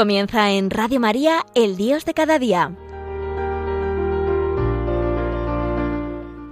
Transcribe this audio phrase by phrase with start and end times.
[0.00, 2.72] Comienza en Radio María, El Dios de cada día.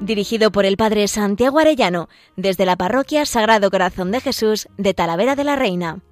[0.00, 5.34] Dirigido por el Padre Santiago Arellano, desde la Parroquia Sagrado Corazón de Jesús de Talavera
[5.34, 6.02] de la Reina.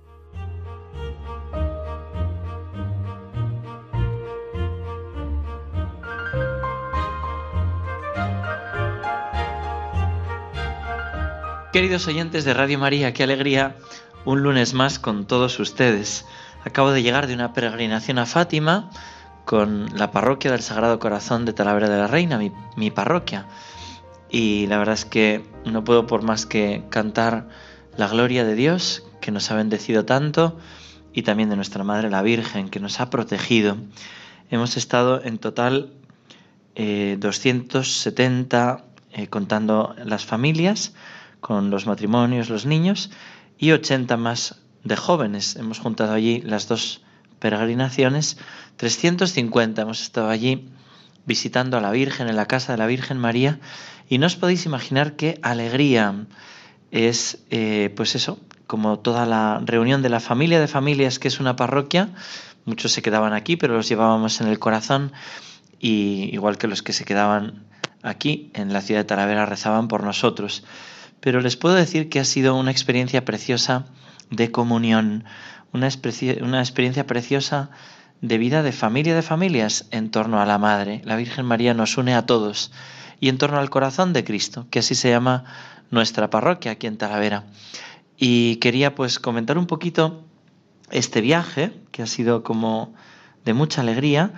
[11.75, 13.77] Queridos oyentes de Radio María, qué alegría
[14.25, 16.25] un lunes más con todos ustedes.
[16.67, 18.91] Acabo de llegar de una peregrinación a Fátima
[19.45, 22.41] con la parroquia del Sagrado Corazón de Talavera de la Reina,
[22.77, 23.47] mi, parroquia.
[24.31, 27.47] Y la verdad es que no puedo por más que cantar
[27.97, 30.59] la gloria de Dios, que nos ha bendecido tanto,
[31.13, 33.77] y también de nuestra Madre la Virgen, que nos ha protegido.
[34.51, 35.93] Hemos estado en total
[36.75, 40.95] 270 eh, eh, contando las familias,
[41.39, 43.13] con los matrimonios, los niños,
[43.57, 45.57] y 80 más de jóvenes.
[45.57, 47.03] Hemos juntado allí las dos
[47.39, 48.39] peregrinaciones,
[48.77, 50.69] 350 hemos estado allí
[51.27, 53.59] visitando a la Virgen en la casa de la Virgen María
[54.09, 56.27] y no os podéis imaginar qué alegría
[56.91, 61.41] es, eh, pues eso, como toda la reunión de la familia de familias que es
[61.41, 62.11] una parroquia,
[62.65, 65.13] muchos se quedaban aquí, pero los llevábamos en el corazón
[65.79, 67.65] y igual que los que se quedaban
[68.03, 70.65] aquí en la ciudad de Talavera rezaban por nosotros.
[71.21, 73.87] Pero les puedo decir que ha sido una experiencia preciosa
[74.31, 75.25] de comunión,
[75.73, 75.89] una,
[76.43, 77.71] una experiencia preciosa
[78.21, 81.03] de vida de familia de familias en torno a la Madre.
[81.05, 82.73] La Virgen María nos une a todos
[83.21, 85.45] y en torno al corazón de Cristo, que así se llama
[85.91, 87.45] nuestra parroquia aquí en Talavera.
[88.17, 90.25] Y quería pues comentar un poquito
[90.91, 92.95] este viaje, que ha sido como
[93.45, 94.33] de mucha alegría,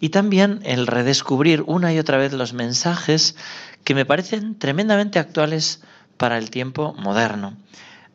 [0.00, 3.36] y también el redescubrir una y otra vez los mensajes
[3.84, 5.82] que me parecen tremendamente actuales
[6.16, 7.56] para el tiempo moderno.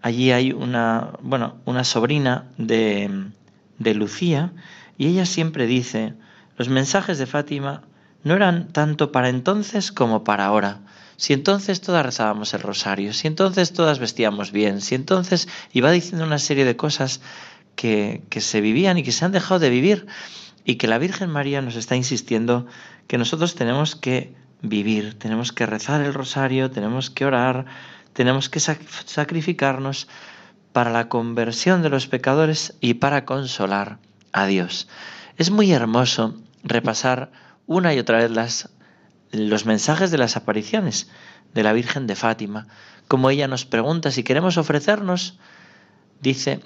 [0.01, 3.31] Allí hay una, bueno, una sobrina de,
[3.77, 4.53] de Lucía
[4.97, 6.13] y ella siempre dice,
[6.57, 7.83] los mensajes de Fátima
[8.23, 10.79] no eran tanto para entonces como para ahora.
[11.17, 16.25] Si entonces todas rezábamos el rosario, si entonces todas vestíamos bien, si entonces iba diciendo
[16.25, 17.21] una serie de cosas
[17.75, 20.07] que, que se vivían y que se han dejado de vivir
[20.63, 22.67] y que la Virgen María nos está insistiendo
[23.07, 27.65] que nosotros tenemos que vivir, tenemos que rezar el rosario, tenemos que orar,
[28.13, 30.07] tenemos que sacrificarnos
[30.73, 33.99] para la conversión de los pecadores y para consolar
[34.31, 34.87] a Dios.
[35.37, 37.31] Es muy hermoso repasar
[37.65, 38.69] una y otra vez las,
[39.31, 41.09] los mensajes de las apariciones
[41.53, 42.67] de la Virgen de Fátima,
[43.07, 45.39] como ella nos pregunta si queremos ofrecernos,
[46.21, 46.59] dice,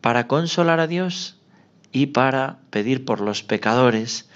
[0.00, 1.40] para consolar a Dios
[1.92, 4.28] y para pedir por los pecadores.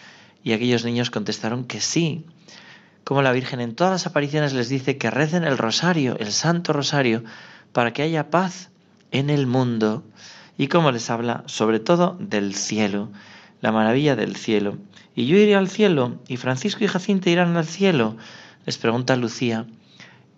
[0.43, 2.25] Y aquellos niños contestaron que sí,
[3.05, 6.73] como la Virgen en todas las apariciones les dice que recen el rosario, el Santo
[6.73, 7.25] Rosario,
[7.73, 8.71] para que haya paz
[9.11, 10.05] en el mundo.
[10.57, 13.11] Y como les habla sobre todo del cielo,
[13.61, 14.79] la maravilla del cielo.
[15.15, 18.17] Y yo iré al cielo, y Francisco y Jacinta irán al cielo,
[18.67, 19.67] les pregunta Lucía.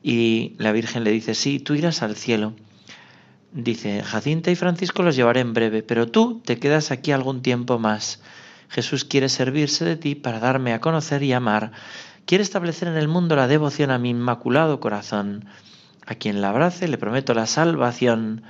[0.03, 2.55] Y la Virgen le dice, sí, tú irás al cielo.
[3.53, 7.79] Dice, Jacinta y Francisco los llevaré en breve, pero tú te quedas aquí algún tiempo
[7.79, 8.21] más.
[8.69, 11.73] Jesús quiere servirse de ti para darme a conocer y amar
[12.27, 15.47] quiere establecer en el mundo la devoción a mi inmaculado corazón.
[16.07, 18.43] A quien la abrace le prometo la salvación.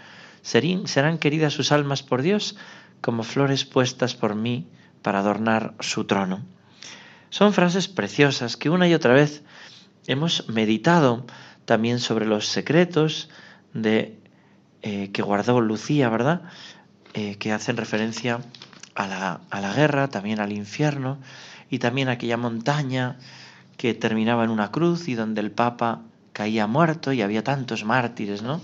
[0.42, 2.56] Serán queridas sus almas por Dios
[3.00, 4.66] como flores puestas por mí
[5.02, 6.42] para adornar su trono.
[7.30, 9.42] Son frases preciosas que una y otra vez
[10.06, 11.26] hemos meditado
[11.64, 13.30] también sobre los secretos
[13.72, 14.18] de
[14.82, 16.42] eh, que guardó Lucía, ¿verdad?
[17.14, 18.40] Eh, que hacen referencia
[18.94, 21.18] a la, a la guerra, también al infierno
[21.70, 23.16] y también a aquella montaña
[23.82, 28.40] que terminaba en una cruz y donde el Papa caía muerto y había tantos mártires,
[28.40, 28.60] ¿no?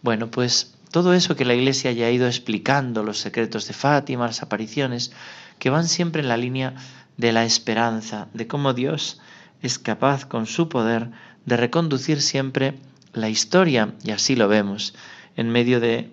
[0.00, 4.24] Bueno, pues todo eso que la Iglesia ya ha ido explicando, los secretos de Fátima,
[4.24, 5.12] las apariciones,
[5.58, 6.72] que van siempre en la línea
[7.18, 9.20] de la esperanza, de cómo Dios
[9.60, 11.10] es capaz con su poder
[11.44, 12.78] de reconducir siempre
[13.12, 14.94] la historia, y así lo vemos,
[15.36, 16.10] en medio de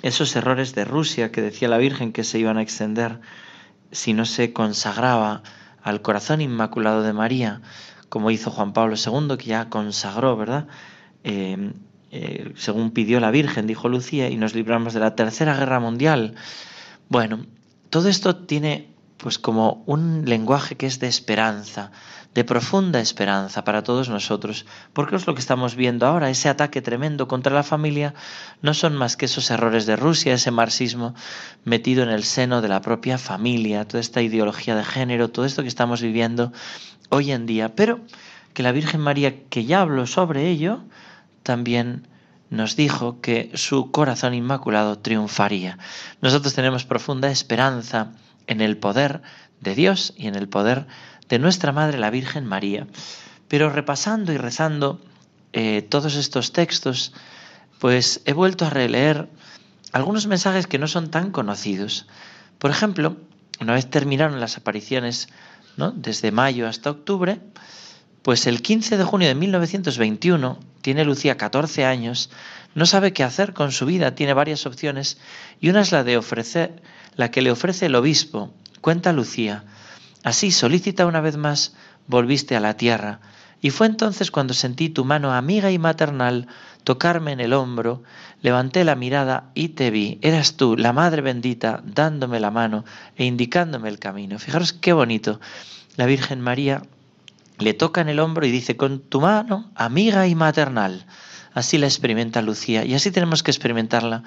[0.00, 3.20] esos errores de Rusia que decía la Virgen que se iban a extender
[3.92, 5.42] si no se consagraba
[5.86, 7.60] al corazón inmaculado de María,
[8.08, 10.66] como hizo Juan Pablo II, que ya consagró, ¿verdad?
[11.22, 11.74] Eh,
[12.10, 16.34] eh, según pidió la Virgen, dijo Lucía, y nos libramos de la Tercera Guerra Mundial.
[17.08, 17.46] Bueno,
[17.88, 21.90] todo esto tiene pues como un lenguaje que es de esperanza,
[22.34, 26.82] de profunda esperanza para todos nosotros, porque es lo que estamos viendo ahora, ese ataque
[26.82, 28.12] tremendo contra la familia,
[28.60, 31.14] no son más que esos errores de Rusia, ese marxismo
[31.64, 35.62] metido en el seno de la propia familia, toda esta ideología de género, todo esto
[35.62, 36.52] que estamos viviendo
[37.08, 38.00] hoy en día, pero
[38.52, 40.80] que la Virgen María, que ya habló sobre ello,
[41.42, 42.06] también
[42.50, 45.78] nos dijo que su corazón inmaculado triunfaría.
[46.20, 48.12] Nosotros tenemos profunda esperanza
[48.46, 49.22] en el poder
[49.60, 50.86] de Dios y en el poder
[51.28, 52.86] de nuestra Madre la Virgen María.
[53.48, 55.00] Pero repasando y rezando
[55.52, 57.12] eh, todos estos textos,
[57.78, 59.28] pues he vuelto a releer
[59.92, 62.06] algunos mensajes que no son tan conocidos.
[62.58, 63.16] Por ejemplo,
[63.60, 65.28] una vez terminaron las apariciones,
[65.76, 65.90] ¿no?
[65.92, 67.40] desde mayo hasta octubre,
[68.22, 72.30] pues el 15 de junio de 1921 tiene Lucía 14 años,
[72.74, 75.18] no sabe qué hacer con su vida, tiene varias opciones
[75.60, 76.82] y una es la de ofrecer,
[77.16, 78.52] la que le ofrece el obispo.
[78.80, 79.64] Cuenta Lucía,
[80.22, 81.74] así solicita una vez más,
[82.06, 83.20] volviste a la tierra,
[83.60, 86.46] y fue entonces cuando sentí tu mano amiga y maternal
[86.84, 88.02] tocarme en el hombro,
[88.42, 90.18] levanté la mirada y te vi.
[90.22, 92.84] Eras tú, la Madre bendita, dándome la mano
[93.16, 94.38] e indicándome el camino.
[94.38, 95.40] Fijaros qué bonito.
[95.96, 96.82] La Virgen María
[97.58, 101.06] le toca en el hombro y dice, con tu mano amiga y maternal.
[101.54, 104.22] Así la experimenta Lucía y así tenemos que experimentarla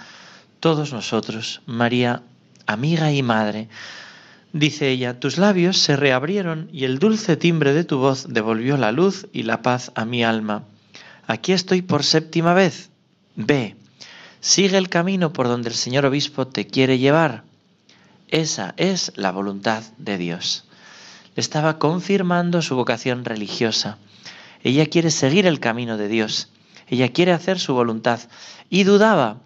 [0.60, 1.62] todos nosotros.
[1.66, 2.24] María,
[2.72, 3.68] amiga y madre.
[4.54, 8.92] Dice ella, tus labios se reabrieron y el dulce timbre de tu voz devolvió la
[8.92, 10.64] luz y la paz a mi alma.
[11.28, 12.90] Aquí estoy por séptima vez.
[13.36, 13.76] Ve,
[14.40, 17.44] sigue el camino por donde el señor obispo te quiere llevar.
[18.30, 20.66] Esa es la voluntad de Dios.
[21.36, 23.98] Le estaba confirmando su vocación religiosa.
[24.64, 26.50] Ella quiere seguir el camino de Dios.
[26.88, 28.20] Ella quiere hacer su voluntad.
[28.70, 29.38] Y dudaba.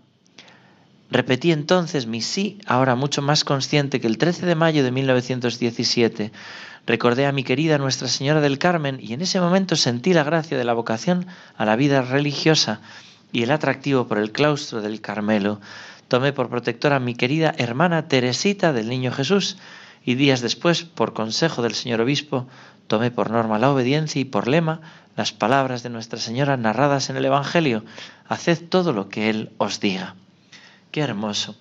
[1.13, 6.31] Repetí entonces mi sí, ahora mucho más consciente que el 13 de mayo de 1917,
[6.87, 10.57] Recordé a mi querida Nuestra Señora del Carmen y en ese momento sentí la gracia
[10.57, 12.81] de la vocación a la vida religiosa
[13.31, 15.61] y el atractivo por el claustro del Carmelo.
[16.07, 19.57] Tomé por protectora a mi querida hermana Teresita del Niño Jesús
[20.03, 22.47] y días después, por consejo del señor obispo,
[22.87, 24.81] tomé por norma la obediencia y por lema
[25.15, 27.85] las palabras de Nuestra Señora narradas en el Evangelio.
[28.27, 30.15] Haced todo lo que Él os diga.
[30.93, 31.55] Qué hermoso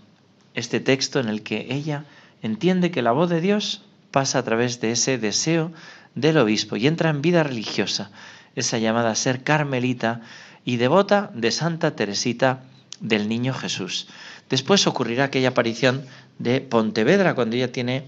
[0.52, 2.04] este texto en el que ella
[2.42, 3.80] entiende que la voz de Dios
[4.10, 5.72] pasa a través de ese deseo
[6.14, 8.10] del obispo y entra en vida religiosa,
[8.56, 10.20] esa llamada a ser carmelita
[10.66, 12.60] y devota de Santa Teresita
[13.00, 14.06] del Niño Jesús.
[14.50, 16.04] Después ocurrirá aquella aparición
[16.38, 18.04] de Pontevedra cuando ella tiene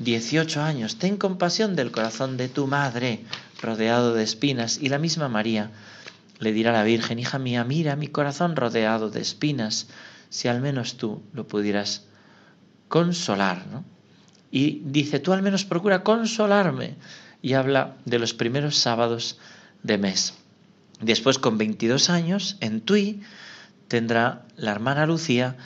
[0.00, 0.98] 18 años.
[0.98, 3.20] Ten compasión del corazón de tu madre,
[3.62, 5.70] rodeado de espinas, y la misma María
[6.40, 9.86] le dirá a la Virgen, hija mía, mira mi corazón rodeado de espinas,
[10.34, 12.06] si al menos tú lo pudieras
[12.88, 13.84] consolar, ¿no?
[14.54, 16.94] y dice, tú al menos procura consolarme.
[17.42, 19.36] Y habla de los primeros sábados
[19.82, 20.34] de mes.
[21.00, 23.20] Después, con 22 años, en Tui,
[23.88, 25.56] tendrá la hermana Lucía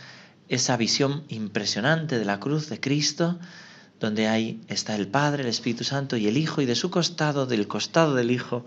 [0.49, 3.39] esa visión impresionante de la cruz de Cristo,
[4.01, 7.45] donde ahí está el Padre, el Espíritu Santo y el Hijo, y de su costado,
[7.45, 8.65] del costado del Hijo,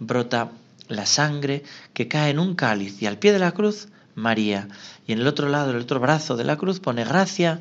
[0.00, 0.50] brota
[0.88, 1.62] la sangre
[1.94, 4.68] que cae en un cáliz, y al pie de la cruz, María,
[5.06, 7.60] y en el otro lado, el otro brazo de la cruz, pone gracia,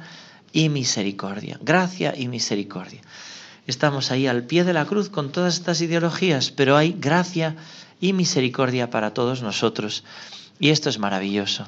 [0.53, 1.57] y misericordia.
[1.61, 3.01] Gracia y misericordia.
[3.67, 7.55] Estamos ahí al pie de la cruz con todas estas ideologías, pero hay gracia
[7.99, 10.03] y misericordia para todos nosotros.
[10.59, 11.67] Y esto es maravilloso.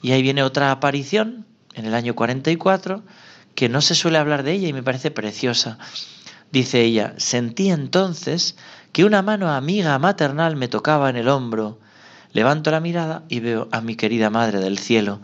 [0.00, 1.44] Y ahí viene otra aparición
[1.74, 3.02] en el año 44
[3.54, 5.78] que no se suele hablar de ella y me parece preciosa.
[6.50, 8.56] Dice ella, sentí entonces
[8.92, 11.78] que una mano amiga maternal me tocaba en el hombro.
[12.34, 15.22] Levanto la mirada y veo a mi querida Madre del Cielo.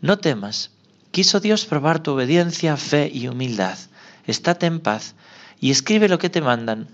[0.00, 0.70] No temas,
[1.12, 3.76] Quiso Dios probar tu obediencia, fe y humildad.
[4.26, 5.14] Estate en paz
[5.60, 6.88] y escribe lo que te mandan,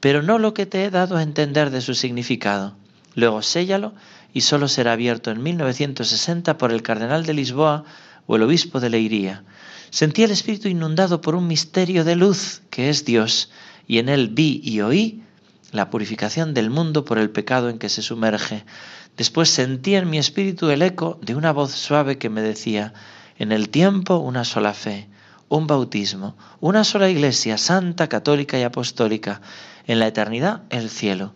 [0.00, 2.76] pero no lo que te he dado a entender de su significado.
[3.14, 3.94] Luego séllalo
[4.34, 7.84] y solo será abierto en 1960 por el cardenal de Lisboa
[8.26, 9.44] o el obispo de Leiría.
[9.88, 13.50] Sentí el espíritu inundado por un misterio de luz que es Dios,
[13.86, 15.22] y en él vi y oí
[15.72, 18.64] la purificación del mundo por el pecado en que se sumerge.
[19.16, 22.92] Después sentí en mi espíritu el eco de una voz suave que me decía,
[23.38, 25.08] en el tiempo una sola fe,
[25.48, 29.40] un bautismo, una sola iglesia santa, católica y apostólica,
[29.86, 31.32] en la eternidad el cielo.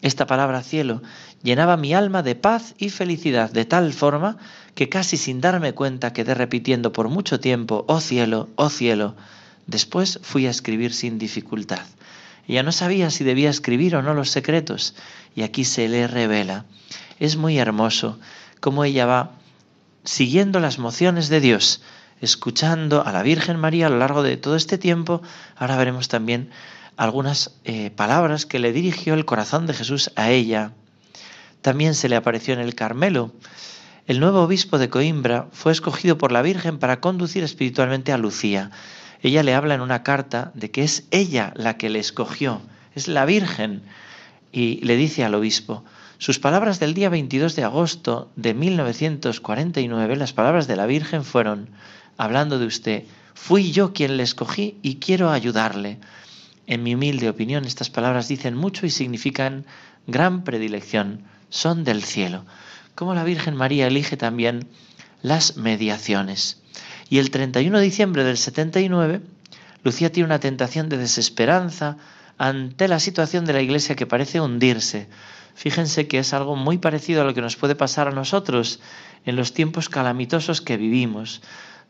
[0.00, 1.02] Esta palabra cielo
[1.42, 4.36] llenaba mi alma de paz y felicidad de tal forma
[4.76, 9.16] que casi sin darme cuenta quedé repitiendo por mucho tiempo, oh cielo, oh cielo.
[9.66, 11.84] Después fui a escribir sin dificultad.
[12.46, 14.94] Ella no sabía si debía escribir o no los secretos,
[15.34, 16.64] y aquí se le revela.
[17.18, 18.18] Es muy hermoso
[18.60, 19.32] cómo ella va
[20.04, 21.82] siguiendo las mociones de Dios,
[22.20, 25.22] escuchando a la Virgen María a lo largo de todo este tiempo,
[25.56, 26.50] ahora veremos también
[26.96, 30.72] algunas eh, palabras que le dirigió el corazón de Jesús a ella.
[31.60, 33.32] También se le apareció en el Carmelo.
[34.06, 38.70] El nuevo obispo de Coimbra fue escogido por la Virgen para conducir espiritualmente a Lucía.
[39.22, 42.62] Ella le habla en una carta de que es ella la que le escogió,
[42.94, 43.82] es la Virgen,
[44.50, 45.84] y le dice al obispo,
[46.20, 51.68] Sus palabras del día 22 de agosto de 1949, las palabras de la Virgen fueron,
[52.16, 55.98] hablando de usted, fui yo quien le escogí y quiero ayudarle.
[56.66, 59.64] En mi humilde opinión, estas palabras dicen mucho y significan
[60.08, 62.44] gran predilección, son del cielo.
[62.96, 64.66] Como la Virgen María elige también
[65.22, 66.60] las mediaciones.
[67.08, 69.20] Y el 31 de diciembre del 79,
[69.84, 71.96] Lucía tiene una tentación de desesperanza
[72.38, 75.06] ante la situación de la Iglesia que parece hundirse.
[75.58, 78.78] Fíjense que es algo muy parecido a lo que nos puede pasar a nosotros
[79.26, 81.42] en los tiempos calamitosos que vivimos,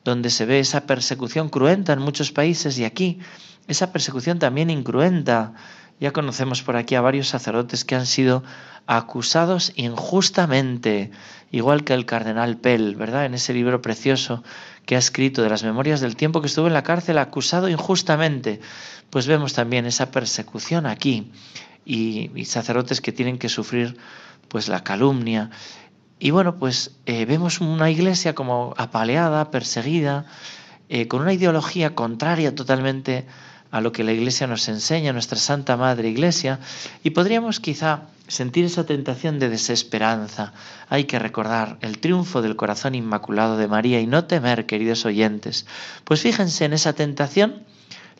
[0.06, 3.18] donde se ve esa persecución cruenta en muchos países y aquí
[3.66, 5.52] esa persecución también incruenta.
[6.00, 8.42] Ya conocemos por aquí a varios sacerdotes que han sido
[8.86, 11.10] acusados injustamente,
[11.50, 13.26] igual que el cardenal Pell, ¿verdad?
[13.26, 14.42] En ese libro precioso
[14.86, 18.60] que ha escrito de las memorias del tiempo que estuvo en la cárcel acusado injustamente.
[19.10, 21.30] Pues vemos también esa persecución aquí
[21.88, 23.96] y, sacerdotes que tienen que sufrir
[24.48, 25.50] pues la calumnia.
[26.18, 30.26] Y bueno, pues eh, vemos una iglesia como apaleada, perseguida,
[30.90, 33.26] eh, con una ideología contraria totalmente
[33.70, 36.58] a lo que la iglesia nos enseña, nuestra Santa Madre Iglesia,
[37.02, 40.52] y podríamos quizá sentir esa tentación de desesperanza.
[40.88, 45.66] Hay que recordar el triunfo del corazón inmaculado de María y no temer, queridos oyentes.
[46.04, 47.64] Pues fíjense en esa tentación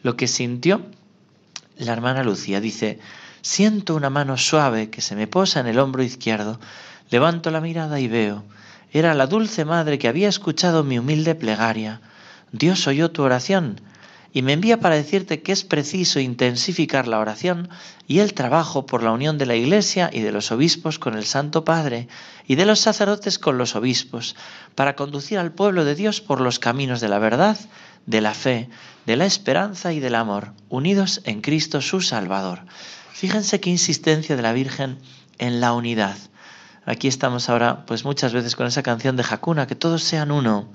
[0.02, 0.82] lo que sintió
[1.78, 2.60] la hermana Lucía.
[2.60, 2.98] Dice,
[3.42, 6.58] Siento una mano suave que se me posa en el hombro izquierdo.
[7.10, 8.44] Levanto la mirada y veo.
[8.92, 12.00] Era la dulce madre que había escuchado mi humilde plegaria.
[12.52, 13.80] Dios oyó tu oración
[14.32, 17.70] y me envía para decirte que es preciso intensificar la oración
[18.06, 21.24] y el trabajo por la unión de la Iglesia y de los obispos con el
[21.24, 22.08] Santo Padre
[22.46, 24.36] y de los sacerdotes con los obispos,
[24.74, 27.58] para conducir al pueblo de Dios por los caminos de la verdad,
[28.06, 28.68] de la fe,
[29.06, 32.60] de la esperanza y del amor, unidos en Cristo su Salvador.
[33.12, 34.98] Fíjense qué insistencia de la Virgen
[35.38, 36.16] en la unidad.
[36.84, 40.72] Aquí estamos ahora, pues muchas veces con esa canción de Jacuna, que todos sean uno,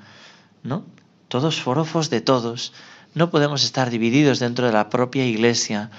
[0.62, 0.86] ¿no?
[1.28, 2.74] Todos forofos de todos.
[3.16, 5.90] No podemos estar divididos dentro de la propia Iglesia.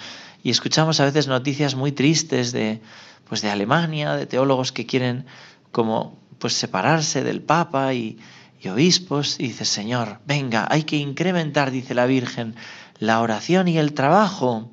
[0.42, 2.80] Y escuchamos a veces noticias muy tristes de,
[3.28, 5.26] pues de Alemania, de teólogos que quieren
[5.72, 8.18] como pues separarse del Papa y,
[8.62, 9.40] y obispos.
[9.40, 12.54] Y dice, Señor, venga, hay que incrementar, dice la Virgen,
[12.98, 14.70] la oración y el trabajo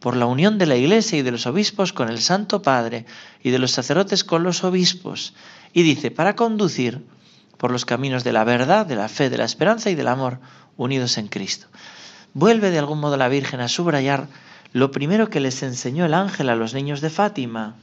[0.00, 3.06] por la unión de la Iglesia y de los obispos con el Santo Padre
[3.42, 5.34] y de los sacerdotes con los obispos.
[5.72, 7.04] Y dice, para conducir
[7.56, 10.38] por los caminos de la verdad, de la fe, de la esperanza y del amor,
[10.76, 11.66] unidos en Cristo.
[12.34, 14.28] Vuelve de algún modo la Virgen a subrayar
[14.72, 17.76] lo primero que les enseñó el ángel a los niños de Fátima.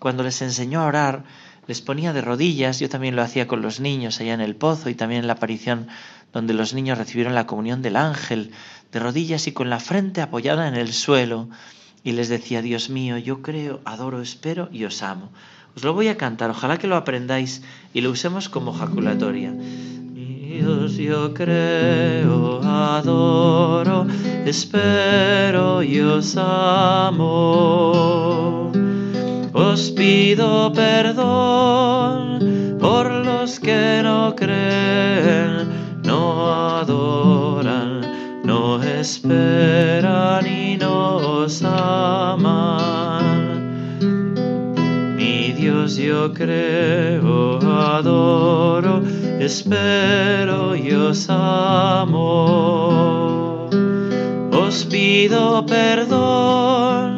[0.00, 1.24] Cuando les enseñó a orar,
[1.66, 4.90] les ponía de rodillas, yo también lo hacía con los niños allá en el pozo
[4.90, 5.88] y también en la aparición
[6.32, 8.50] donde los niños recibieron la comunión del ángel,
[8.92, 11.48] de rodillas y con la frente apoyada en el suelo,
[12.02, 15.30] y les decía, Dios mío, yo creo, adoro, espero y os amo.
[15.74, 17.62] Os lo voy a cantar, ojalá que lo aprendáis
[17.94, 19.52] y lo usemos como jaculatoria.
[19.52, 24.06] Dios, yo creo, adoro,
[24.44, 28.23] espero y os amo.
[29.74, 32.38] Os pido perdón
[32.78, 38.00] por los que no creen, no adoran
[38.44, 43.26] no esperan y nos aman.
[45.16, 49.02] Mi Dios yo creo, adoro,
[49.40, 52.20] espero y os amo.
[54.52, 57.13] Os pido perdón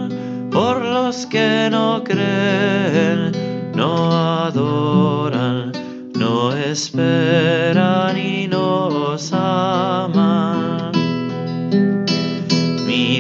[1.17, 3.33] los que no creen,
[3.75, 5.73] no adoran,
[6.15, 10.93] no esperan y nos aman.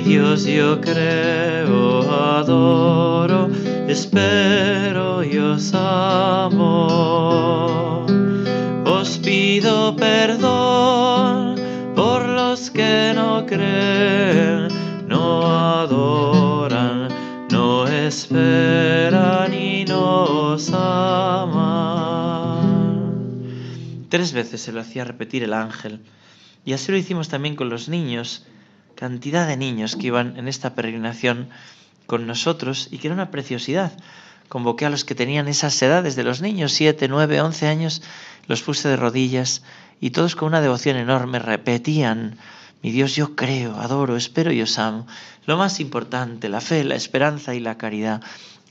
[0.06, 3.48] Dios yo creo, adoro,
[3.88, 6.86] espero y os amo.
[8.84, 11.56] Os pido perdón
[11.96, 14.68] por los que no creen,
[15.08, 15.44] no
[15.80, 16.95] adoran, no
[18.06, 21.66] esperan y nos aman.
[24.08, 26.00] Tres veces se lo hacía repetir el ángel.
[26.64, 28.46] Y así lo hicimos también con los niños
[28.96, 31.50] cantidad de niños que iban en esta peregrinación
[32.06, 33.92] con nosotros y que era una preciosidad.
[34.48, 38.02] Convoqué a los que tenían esas edades de los niños, siete, nueve, once años,
[38.48, 39.62] los puse de rodillas
[40.00, 42.38] y todos con una devoción enorme repetían,
[42.86, 45.08] mi Dios yo creo, adoro, espero y os amo.
[45.44, 48.22] Lo más importante, la fe, la esperanza y la caridad.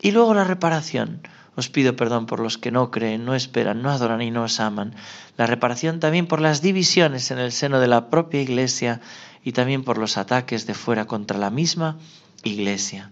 [0.01, 1.19] Y luego la reparación.
[1.57, 4.61] Os pido perdón por los que no creen, no esperan, no adoran y no os
[4.61, 4.95] aman.
[5.35, 9.01] La reparación también por las divisiones en el seno de la propia Iglesia
[9.43, 11.99] y también por los ataques de fuera contra la misma
[12.45, 13.11] iglesia.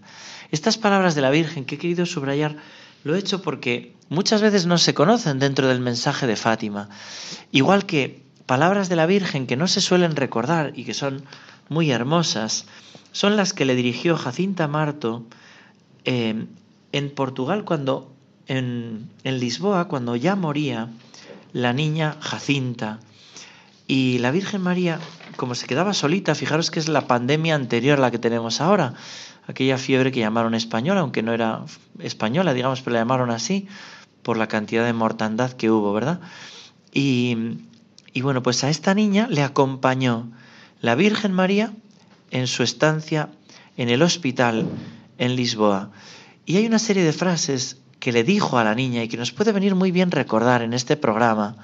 [0.52, 2.56] Estas palabras de la Virgen que he querido subrayar
[3.02, 6.88] Lo he hecho porque muchas veces no se conocen dentro del mensaje de Fátima.
[7.52, 11.24] Igual que palabras de la Virgen que no se suelen recordar y que son
[11.68, 12.66] muy hermosas,
[13.12, 15.24] son las que le dirigió Jacinta Marto
[16.04, 16.46] eh,
[16.92, 18.12] en Portugal cuando,
[18.46, 20.88] en, en Lisboa, cuando ya moría
[21.52, 23.00] la niña Jacinta.
[23.86, 24.98] Y la Virgen María,
[25.36, 28.94] como se quedaba solita, fijaros que es la pandemia anterior a la que tenemos ahora,
[29.46, 31.64] aquella fiebre que llamaron española, aunque no era
[31.98, 33.68] española, digamos, pero la llamaron así
[34.22, 36.20] por la cantidad de mortandad que hubo, ¿verdad?
[36.92, 37.36] Y,
[38.14, 40.30] y bueno, pues a esta niña le acompañó
[40.80, 41.72] la Virgen María
[42.30, 43.28] en su estancia
[43.76, 44.66] en el hospital
[45.18, 45.90] en Lisboa.
[46.46, 49.32] Y hay una serie de frases que le dijo a la niña y que nos
[49.32, 51.56] puede venir muy bien recordar en este programa.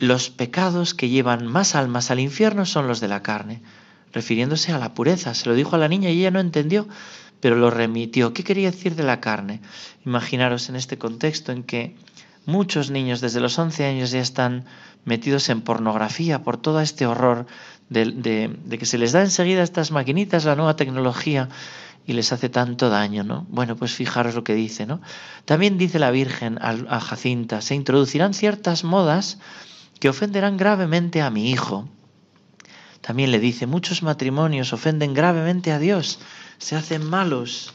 [0.00, 3.62] Los pecados que llevan más almas al infierno son los de la carne
[4.14, 5.34] refiriéndose a la pureza.
[5.34, 6.88] Se lo dijo a la niña y ella no entendió,
[7.40, 8.32] pero lo remitió.
[8.32, 9.60] ¿Qué quería decir de la carne?
[10.06, 11.96] Imaginaros en este contexto en que
[12.46, 14.64] muchos niños desde los 11 años ya están
[15.04, 17.46] metidos en pornografía por todo este horror
[17.88, 21.48] de, que se les da enseguida estas maquinitas, la nueva tecnología,
[22.06, 23.46] y les hace tanto daño, ¿no?
[23.48, 25.00] Bueno, pues fijaros lo que dice, ¿no?
[25.46, 29.38] También dice la Virgen a Jacinta, se introducirán ciertas modas
[30.00, 31.88] que ofenderán gravemente a mi hijo.
[33.00, 36.18] También le dice, muchos matrimonios ofenden gravemente a Dios,
[36.58, 37.74] se hacen malos.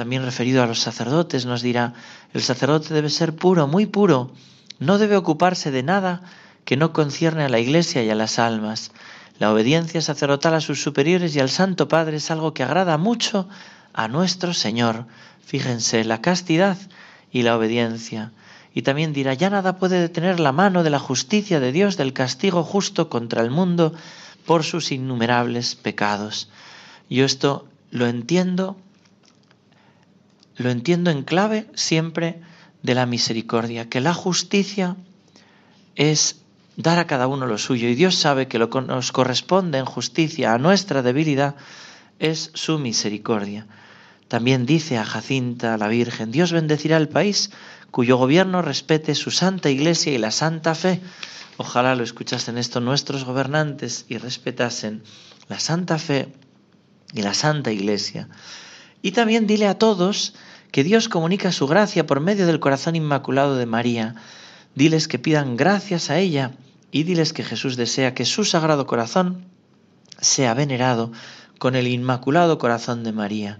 [0.00, 1.92] También referido a los sacerdotes nos dirá,
[2.32, 4.32] el sacerdote debe ser puro, muy puro,
[4.78, 6.22] no debe ocuparse de nada
[6.64, 8.92] que no concierne a la Iglesia y a las almas.
[9.38, 13.46] La obediencia sacerdotal a sus superiores y al Santo Padre es algo que agrada mucho
[13.92, 15.04] a nuestro Señor.
[15.44, 16.78] Fíjense, la castidad
[17.30, 18.32] y la obediencia.
[18.72, 22.14] Y también dirá, ya nada puede detener la mano de la justicia de Dios, del
[22.14, 23.92] castigo justo contra el mundo
[24.46, 26.48] por sus innumerables pecados.
[27.10, 28.78] Yo esto lo entiendo,
[30.60, 32.40] lo entiendo en clave siempre
[32.82, 34.96] de la misericordia, que la justicia
[35.96, 36.42] es
[36.76, 39.84] dar a cada uno lo suyo y Dios sabe que lo que nos corresponde en
[39.84, 41.56] justicia a nuestra debilidad
[42.18, 43.66] es su misericordia.
[44.28, 47.50] También dice a Jacinta la Virgen, Dios bendecirá el país
[47.90, 51.00] cuyo gobierno respete su santa iglesia y la santa fe
[51.60, 55.02] Ojalá lo escuchasen esto nuestros gobernantes y respetasen
[55.46, 56.32] la santa fe
[57.12, 58.30] y la santa iglesia.
[59.02, 60.32] Y también dile a todos
[60.72, 64.14] que Dios comunica su gracia por medio del corazón inmaculado de María.
[64.74, 66.52] Diles que pidan gracias a ella
[66.92, 69.46] y diles que Jesús desea que su sagrado corazón
[70.20, 71.12] sea venerado
[71.58, 73.58] con el inmaculado corazón de María.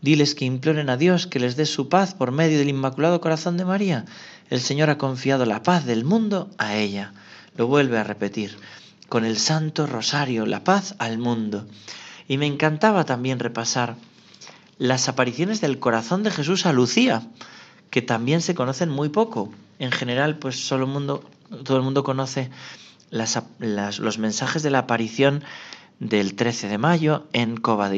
[0.00, 3.56] Diles que imploren a Dios que les dé su paz por medio del inmaculado corazón
[3.56, 4.04] de María.
[4.50, 7.12] El Señor ha confiado la paz del mundo a ella.
[7.56, 8.56] Lo vuelve a repetir,
[9.08, 11.66] con el Santo Rosario, la paz al mundo.
[12.26, 13.96] Y me encantaba también repasar
[14.78, 17.22] las apariciones del corazón de Jesús a Lucía,
[17.90, 19.52] que también se conocen muy poco.
[19.78, 21.24] En general, pues solo mundo,
[21.64, 22.50] todo el mundo conoce
[23.10, 25.44] los mensajes de la aparición
[26.00, 27.90] del 13 de mayo en Cova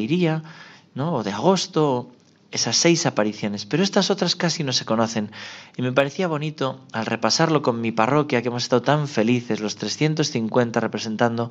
[0.95, 1.15] ¿no?
[1.15, 2.11] o de agosto,
[2.51, 5.33] esas seis apariciones, pero estas otras casi no se conocen.
[5.77, 9.75] Y me parecía bonito, al repasarlo con mi parroquia, que hemos estado tan felices, los
[9.75, 11.51] 350 representando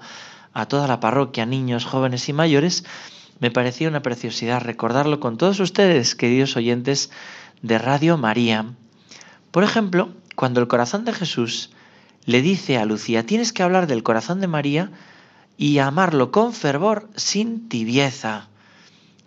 [0.53, 2.85] a toda la parroquia, niños, jóvenes y mayores,
[3.39, 7.11] me parecía una preciosidad recordarlo con todos ustedes, queridos oyentes
[7.61, 8.73] de Radio María.
[9.51, 11.71] Por ejemplo, cuando el corazón de Jesús
[12.25, 14.91] le dice a Lucía, tienes que hablar del corazón de María
[15.57, 18.47] y amarlo con fervor sin tibieza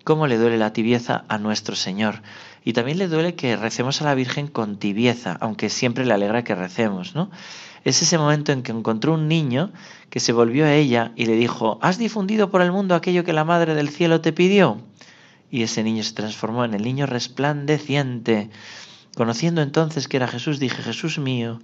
[0.06, 2.22] cómo le duele la tibieza a nuestro Señor.
[2.64, 6.44] Y también le duele que recemos a la Virgen con tibieza, aunque siempre le alegra
[6.44, 7.28] que recemos, ¿no?
[7.86, 9.70] Es ese momento en que encontró un niño
[10.10, 13.32] que se volvió a ella y le dijo, ¿has difundido por el mundo aquello que
[13.32, 14.80] la Madre del Cielo te pidió?
[15.52, 18.50] Y ese niño se transformó en el niño resplandeciente.
[19.14, 21.60] Conociendo entonces que era Jesús, dije, Jesús mío.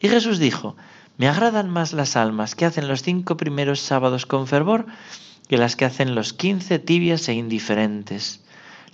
[0.00, 0.74] Y Jesús dijo,
[1.16, 4.86] me agradan más las almas que hacen los cinco primeros sábados con fervor
[5.46, 8.40] que las que hacen los quince tibias e indiferentes.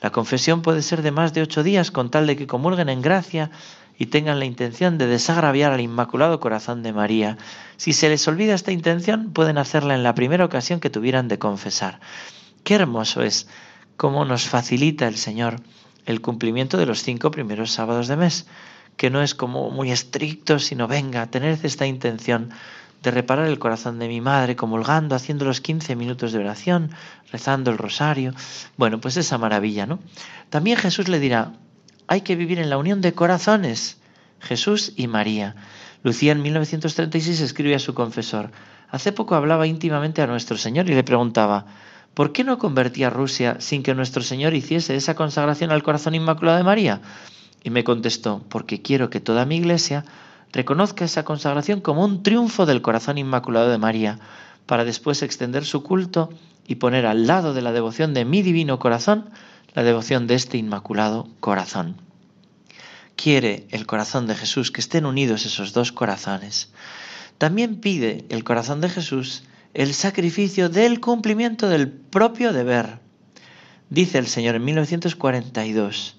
[0.03, 3.01] La confesión puede ser de más de ocho días con tal de que comulguen en
[3.01, 3.51] gracia
[3.99, 7.37] y tengan la intención de desagraviar al Inmaculado Corazón de María.
[7.77, 11.39] Si se les olvida esta intención, pueden hacerla en la primera ocasión que tuvieran de
[11.39, 11.99] confesar.
[12.63, 13.49] Qué hermoso es
[13.97, 15.57] cómo nos facilita el Señor
[16.07, 18.47] el cumplimiento de los cinco primeros sábados de mes,
[18.97, 22.51] que no es como muy estricto, sino venga, tened esta intención
[23.03, 26.91] de reparar el corazón de mi madre, comulgando, haciendo los 15 minutos de oración,
[27.31, 28.33] rezando el rosario.
[28.77, 29.99] Bueno, pues esa maravilla, ¿no?
[30.51, 31.53] También Jesús le dirá,
[32.09, 33.99] hay que vivir en la unión de corazones,
[34.41, 35.55] Jesús y María.
[36.03, 38.51] Lucía en 1936 escribe a su confesor,
[38.91, 41.67] hace poco hablaba íntimamente a nuestro Señor y le preguntaba,
[42.15, 46.57] ¿Por qué no convertía Rusia sin que nuestro Señor hiciese esa consagración al corazón inmaculado
[46.57, 47.01] de María?
[47.63, 50.05] Y me contestó, porque quiero que toda mi iglesia
[50.53, 54.19] reconozca esa consagración como un triunfo del corazón inmaculado de María,
[54.67, 56.31] para después extender su culto
[56.67, 59.31] y poner al lado de la devoción de mi divino corazón
[59.79, 61.99] la devoción de este inmaculado corazón.
[63.15, 66.73] Quiere el corazón de Jesús que estén unidos esos dos corazones.
[67.39, 72.99] También pide el corazón de Jesús el sacrificio del cumplimiento del propio deber.
[73.89, 76.17] Dice el Señor en 1942,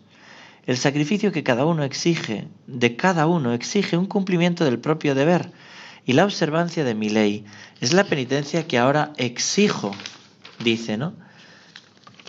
[0.66, 5.52] el sacrificio que cada uno exige, de cada uno exige un cumplimiento del propio deber
[6.06, 7.44] y la observancia de mi ley.
[7.82, 9.92] Es la penitencia que ahora exijo,
[10.64, 11.14] dice, ¿no?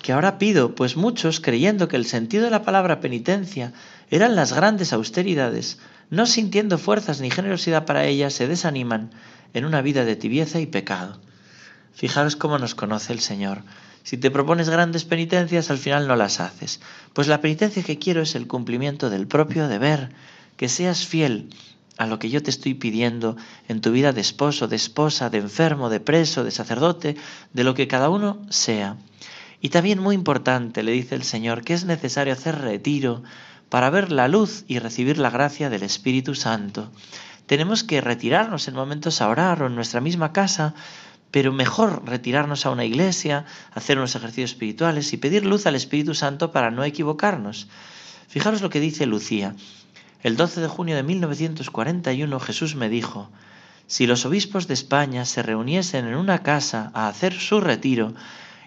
[0.02, 3.72] Que ahora pido, pues muchos, creyendo que el sentido de la palabra penitencia
[4.10, 9.10] eran las grandes austeridades, no sintiendo fuerzas ni generosidad para ellas, se desaniman
[9.54, 11.20] en una vida de tibieza y pecado.
[11.92, 13.62] Fijaros cómo nos conoce el Señor.
[14.02, 16.80] Si te propones grandes penitencias, al final no las haces.
[17.12, 20.10] Pues la penitencia que quiero es el cumplimiento del propio deber,
[20.56, 21.50] que seas fiel
[21.98, 23.36] a lo que yo te estoy pidiendo
[23.68, 27.16] en tu vida de esposo, de esposa, de enfermo, de preso, de sacerdote,
[27.52, 28.96] de lo que cada uno sea.
[29.60, 33.22] Y también muy importante, le dice el Señor, que es necesario hacer retiro
[33.68, 36.90] para ver la luz y recibir la gracia del Espíritu Santo.
[37.46, 40.74] Tenemos que retirarnos en momentos a orar o en nuestra misma casa
[41.30, 46.14] pero mejor retirarnos a una iglesia, hacer unos ejercicios espirituales y pedir luz al Espíritu
[46.14, 47.68] Santo para no equivocarnos.
[48.28, 49.54] Fijaros lo que dice Lucía.
[50.22, 53.30] El 12 de junio de 1941 Jesús me dijo,
[53.86, 58.14] si los obispos de España se reuniesen en una casa a hacer su retiro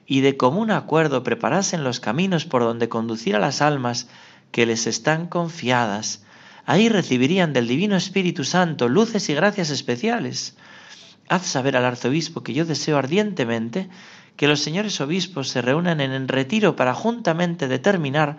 [0.05, 4.07] y de común acuerdo preparasen los caminos por donde conducir a las almas
[4.51, 6.23] que les están confiadas,
[6.65, 10.55] ahí recibirían del Divino Espíritu Santo luces y gracias especiales
[11.29, 13.89] haz saber al arzobispo que yo deseo ardientemente
[14.35, 18.37] que los señores obispos se reúnan en el retiro para juntamente determinar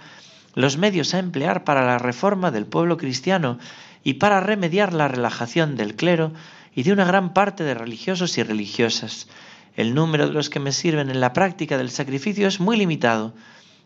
[0.55, 3.59] los medios a emplear para la reforma del pueblo cristiano
[4.03, 6.33] y para remediar la relajación del clero
[6.75, 9.29] y de una gran parte de religiosos y religiosas.
[9.77, 13.35] El número de los que me sirven en la práctica del sacrificio es muy limitado.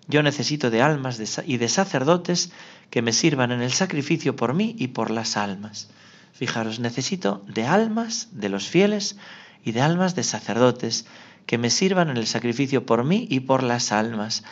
[0.07, 2.51] Yo necesito de almas y de sacerdotes
[2.91, 5.89] que me sirvan en el sacrificio por mí y por las almas.
[6.33, 9.17] Fijaros, necesito de almas de los fieles
[9.65, 11.07] y de almas de sacerdotes
[11.47, 14.45] que me sirvan en el sacrificio por mí y por las almas.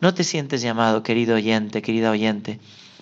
[0.00, 2.60] No te sientes llamado, querido oyente, querida oyente,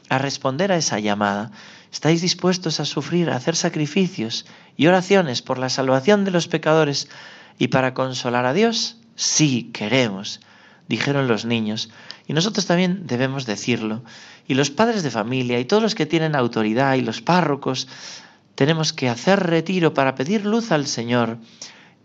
[0.08, 1.50] a responder a esa llamada.
[1.92, 7.08] ¿Estáis dispuestos a sufrir, a hacer sacrificios y oraciones por la salvación de los pecadores
[7.58, 8.98] y para consolar a Dios?
[9.14, 10.40] Sí, queremos,
[10.88, 11.90] dijeron los niños,
[12.26, 14.02] y nosotros también debemos decirlo.
[14.46, 17.88] Y los padres de familia y todos los que tienen autoridad y los párrocos
[18.54, 21.38] tenemos que hacer retiro para pedir luz al Señor,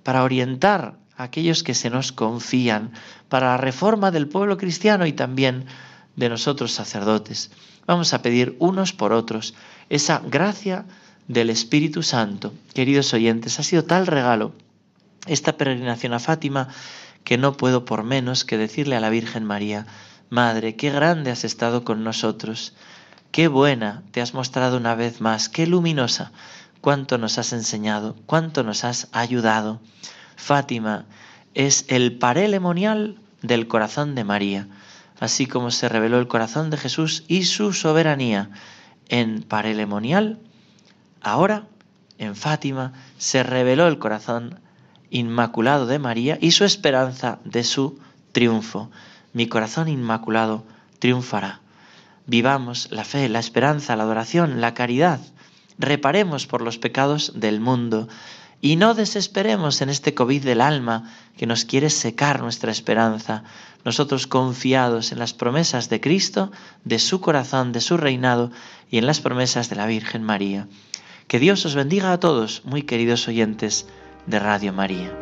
[0.04, 2.92] para orientar a aquellos que se nos confían,
[3.30, 5.66] para la reforma del pueblo cristiano y también
[6.16, 7.52] de nosotros sacerdotes.
[7.86, 9.54] Vamos a pedir unos por otros
[9.90, 10.86] esa gracia
[11.28, 12.54] del Espíritu Santo.
[12.74, 14.54] Queridos oyentes, ha sido tal regalo
[15.28, 16.70] esta peregrinación a Fátima
[17.24, 19.88] que no puedo por menos que decirle a la Virgen María,
[20.30, 22.74] Madre, qué grande has estado con nosotros.
[23.32, 26.32] Qué buena te has mostrado una vez más, qué luminosa,
[26.82, 29.80] cuánto nos has enseñado, cuánto nos has ayudado.
[30.36, 31.06] Fátima
[31.54, 34.68] es el parelemonial del corazón de María,
[35.20, 38.50] así como se reveló el corazón de Jesús y su soberanía
[39.10, 40.40] en parelemonial,
[41.22, 41.68] ahora
[42.18, 44.60] en Fátima se reveló el corazón
[45.16, 48.00] inmaculado de María y su esperanza de su
[48.34, 48.92] triunfo.
[49.32, 50.66] Mi corazón inmaculado
[51.00, 51.62] triunfará.
[52.28, 55.22] Vivamos la fe, la esperanza, la adoración, la caridad.
[55.78, 58.10] Reparemos por los pecados del mundo
[58.60, 63.44] y no desesperemos en este COVID del alma que nos quiere secar nuestra esperanza.
[63.86, 66.52] Nosotros confiados en las promesas de Cristo,
[66.84, 68.52] de su corazón, de su reinado
[68.92, 70.68] y en las promesas de la Virgen María.
[71.28, 73.86] Que Dios os bendiga a todos, muy queridos oyentes
[74.26, 75.18] de Radio María.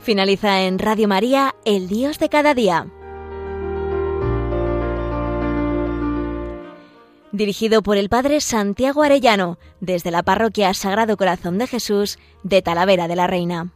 [0.00, 2.86] Finaliza en Radio María, El Dios de cada día.
[7.32, 13.08] Dirigido por el Padre Santiago Arellano, desde la Parroquia Sagrado Corazón de Jesús de Talavera
[13.08, 13.75] de la Reina.